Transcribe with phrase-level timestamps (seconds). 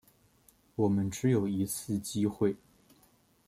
[0.73, 2.55] 我们只有一次机会